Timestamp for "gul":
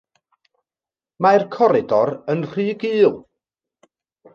2.87-3.17